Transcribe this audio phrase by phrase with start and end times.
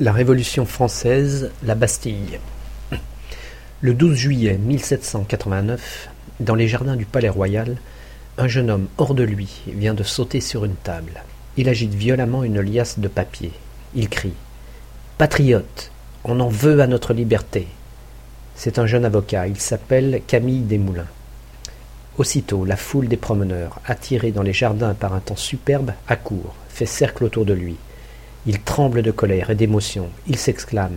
[0.00, 2.38] La Révolution française, la Bastille.
[3.82, 6.08] Le 12 juillet 1789,
[6.40, 7.76] dans les jardins du Palais Royal,
[8.38, 11.22] un jeune homme hors de lui vient de sauter sur une table.
[11.58, 13.52] Il agite violemment une liasse de papier.
[13.94, 14.32] Il crie
[15.18, 15.90] Patriote,
[16.24, 17.66] on en veut à notre liberté.
[18.54, 21.08] C'est un jeune avocat, il s'appelle Camille Desmoulins.
[22.16, 26.86] Aussitôt, la foule des promeneurs, attirée dans les jardins par un temps superbe, accourt, fait
[26.86, 27.76] cercle autour de lui.
[28.46, 30.08] Il tremble de colère et d'émotion.
[30.26, 30.96] Il s'exclame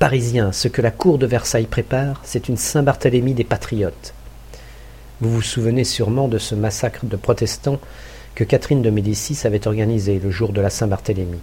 [0.00, 4.14] Parisiens, ce que la cour de Versailles prépare, c'est une Saint-Barthélemy des patriotes.
[5.20, 7.78] Vous vous souvenez sûrement de ce massacre de protestants
[8.34, 11.38] que Catherine de Médicis avait organisé le jour de la Saint-Barthélemy.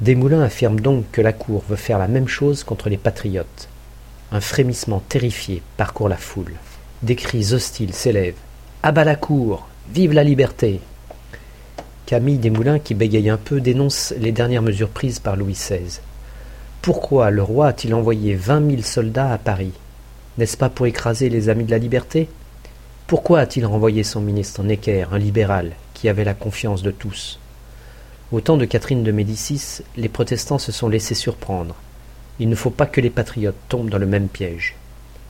[0.00, 3.68] Desmoulins affirme donc que la cour veut faire la même chose contre les patriotes.
[4.32, 6.54] Un frémissement terrifié parcourt la foule.
[7.02, 8.34] Des cris hostiles s'élèvent.
[8.82, 10.80] À bas la cour Vive la liberté
[12.10, 16.00] Camille Desmoulins, qui bégaye un peu, dénonce les dernières mesures prises par Louis XVI.
[16.82, 19.70] Pourquoi le roi a-t-il envoyé vingt mille soldats à Paris?
[20.36, 22.28] N'est-ce pas pour écraser les amis de la liberté?
[23.06, 27.38] Pourquoi a-t-il renvoyé son ministre Necker, un libéral, qui avait la confiance de tous?
[28.32, 31.76] Au temps de Catherine de Médicis, les protestants se sont laissés surprendre.
[32.40, 34.74] Il ne faut pas que les patriotes tombent dans le même piège.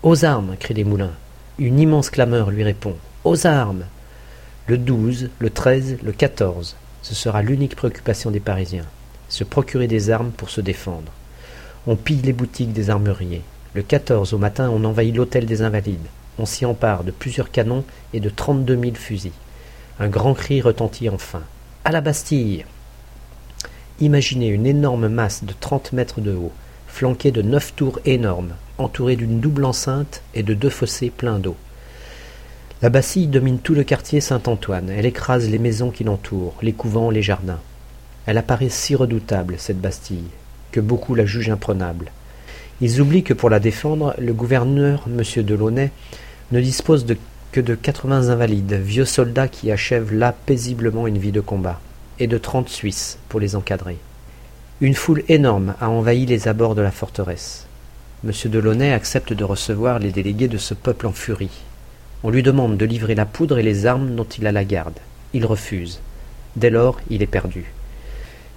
[0.02, 1.12] Aux armes crient Desmoulins.
[1.58, 2.97] Une immense clameur lui répond.
[3.24, 3.84] Aux armes
[4.66, 8.86] le 12, le 13, le 14, ce sera l'unique préoccupation des Parisiens,
[9.28, 11.12] se procurer des armes pour se défendre.
[11.86, 13.42] On pille les boutiques des armuriers.
[13.75, 16.06] Le 14 au matin, on envahit l'hôtel des Invalides.
[16.38, 19.33] On s'y empare de plusieurs canons et de trente-deux mille fusils.
[19.98, 21.42] Un grand cri retentit enfin.
[21.84, 22.64] À la Bastille
[24.00, 26.53] Imaginez une énorme masse de trente mètres de haut,
[26.86, 31.56] flanquée de neuf tours énormes, entourée d'une double enceinte et de deux fossés pleins d'eau.
[32.82, 37.10] La Bastille domine tout le quartier Saint-Antoine, elle écrase les maisons qui l'entourent, les couvents,
[37.10, 37.60] les jardins.
[38.24, 40.30] Elle apparaît si redoutable, cette Bastille,
[40.72, 42.10] que beaucoup la jugent imprenable.
[42.80, 45.44] Ils oublient que pour la défendre, le gouverneur, M.
[45.44, 45.90] Delaunay,
[46.52, 47.04] ne dispose
[47.52, 51.82] que de quatre-vingts invalides, vieux soldats qui achèvent là paisiblement une vie de combat,
[52.19, 53.98] et de trente Suisses pour les encadrer.
[54.80, 57.66] Une foule énorme a envahi les abords de la forteresse.
[58.24, 58.32] M.
[58.46, 61.60] Delaunay accepte de recevoir les délégués de ce peuple en furie.
[62.22, 64.98] On lui demande de livrer la poudre et les armes dont il a la garde.
[65.32, 66.00] Il refuse.
[66.56, 67.72] Dès lors, il est perdu.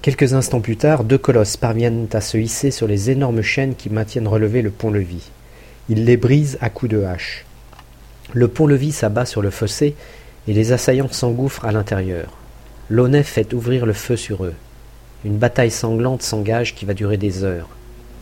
[0.02, 3.90] Quelques instants plus tard, deux colosses parviennent à se hisser sur les énormes chaînes qui
[3.90, 5.30] maintiennent relevé le pont-levis.
[5.88, 7.46] Ils les brisent à coups de hache.
[8.34, 9.96] Le pont-levis s'abat sur le fossé
[10.48, 12.38] et les assaillants s'engouffrent à l'intérieur.
[12.90, 14.56] Launay fait ouvrir le feu sur eux.
[15.24, 17.70] Une bataille sanglante s'engage qui va durer des heures.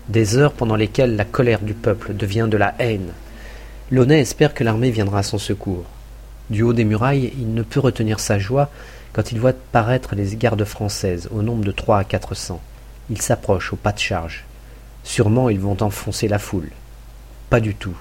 [0.08, 3.14] Des heures pendant lesquelles la colère du peuple devient de la haine.
[3.92, 5.84] Launay espère que l'armée viendra à son secours.
[6.50, 8.70] Du haut des murailles, il ne peut retenir sa joie
[9.12, 12.62] quand il voit paraître les gardes françaises, au nombre de trois à quatre cents.
[13.10, 14.46] Il s'approche au pas de charge.
[15.04, 16.70] Sûrement ils vont enfoncer la foule.
[17.50, 17.98] Pas du tout.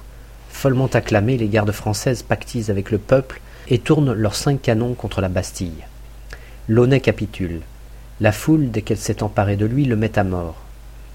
[0.49, 5.21] Follement acclamés, les gardes françaises pactisent avec le peuple et tournent leurs cinq canons contre
[5.21, 5.84] la Bastille.
[6.69, 7.62] Launay capitule.
[8.21, 10.55] La foule, dès qu'elle s'est emparée de lui, le met à mort.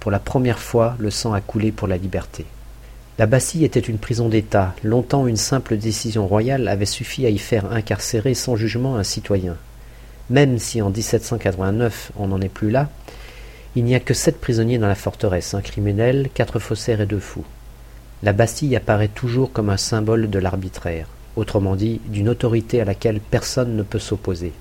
[0.01, 2.45] Pour la première fois, le sang a coulé pour la liberté.
[3.17, 4.75] La Bastille était une prison d'État.
[4.83, 9.55] Longtemps une simple décision royale avait suffi à y faire incarcérer sans jugement un citoyen.
[10.29, 12.89] Même si en 1789 on n'en est plus là,
[13.77, 17.21] il n'y a que sept prisonniers dans la forteresse, un criminel, quatre faussaires et deux
[17.21, 17.45] fous.
[18.21, 23.21] La Bastille apparaît toujours comme un symbole de l'arbitraire, autrement dit d'une autorité à laquelle
[23.21, 24.51] personne ne peut s'opposer.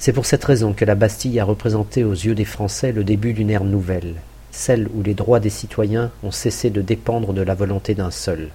[0.00, 3.32] C'est pour cette raison que la Bastille a représenté aux yeux des Français le début
[3.32, 4.16] d'une ère nouvelle,
[4.52, 8.50] celle où les droits des citoyens ont cessé de dépendre de la volonté d'un seul.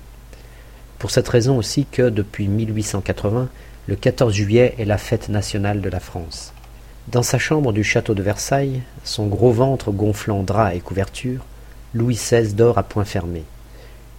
[1.00, 3.50] Pour cette raison aussi que, depuis 1880,
[3.88, 6.54] le 14 juillet est la fête nationale de la France.
[7.10, 11.46] Dans sa chambre du château de Versailles, son gros ventre gonflant draps et couvertures,
[11.94, 13.44] Louis XVI dort à point fermé.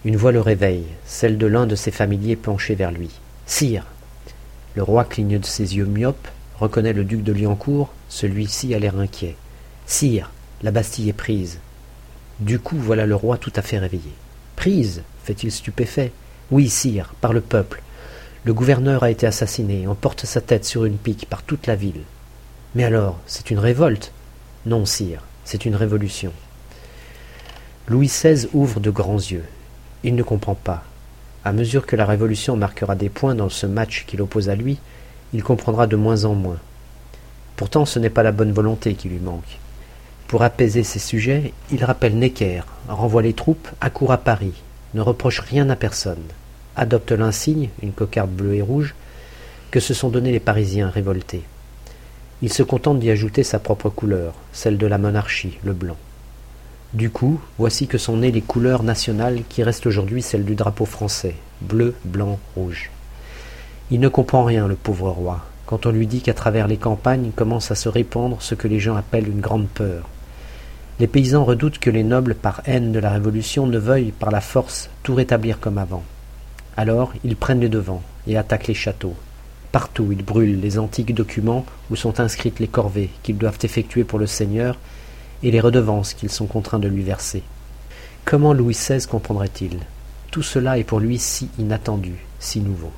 [0.05, 3.09] Une voix le réveille, celle de l'un de ses familiers penchés vers lui.
[3.45, 3.85] Sire
[4.75, 6.27] Le roi cligne de ses yeux myopes,
[6.59, 9.35] reconnaît le duc de Liancourt, celui-ci a l'air inquiet.
[9.85, 11.59] Sire, la Bastille est prise.
[12.39, 14.13] Du coup, voilà le roi tout à fait réveillé.
[14.55, 16.11] Prise fait-il stupéfait.
[16.51, 17.83] Oui, sire, par le peuple.
[18.45, 21.75] Le gouverneur a été assassiné, on porte sa tête sur une pique par toute la
[21.75, 22.01] ville.
[22.73, 24.11] Mais alors, c'est une révolte?
[24.65, 26.31] Non, sire, c'est une révolution.
[27.87, 29.45] Louis XVI ouvre de grands yeux.
[30.03, 30.83] Il ne comprend pas.
[31.43, 34.79] À mesure que la révolution marquera des points dans ce match qui l'oppose à lui,
[35.33, 36.59] il comprendra de moins en moins.
[37.55, 39.59] Pourtant, ce n'est pas la bonne volonté qui lui manque.
[40.29, 44.53] Pour apaiser ses sujets, il rappelle Necker, renvoie les troupes, accourt à Paris,
[44.93, 46.21] ne reproche rien à personne,
[46.75, 48.93] adopte l'insigne, une cocarde bleue et rouge,
[49.71, 51.41] que se sont donnés les Parisiens révoltés.
[52.43, 55.97] Il se contente d'y ajouter sa propre couleur, celle de la monarchie, le blanc.
[56.93, 60.85] Du coup, voici que sont nées les couleurs nationales qui restent aujourd'hui celles du drapeau
[60.85, 62.91] français, bleu, blanc, rouge.
[63.89, 67.31] Il ne comprend rien, le pauvre roi, quand on lui dit qu'à travers les campagnes
[67.35, 70.07] commence à se répandre ce que les gens appellent une grande peur.
[70.99, 74.41] Les paysans redoutent que les nobles, par haine de la Révolution, ne veuillent, par la
[74.41, 76.03] force, tout rétablir comme avant.
[76.75, 79.15] Alors, ils prennent les devants et attaquent les châteaux.
[79.71, 84.19] Partout, ils brûlent les antiques documents où sont inscrites les corvées qu'ils doivent effectuer pour
[84.19, 84.77] le Seigneur
[85.41, 87.43] et les redevances qu'ils sont contraints de lui verser.
[88.25, 89.79] Comment Louis XVI comprendrait-il?
[90.31, 92.91] Tout cela est pour lui si inattendu, si nouveau.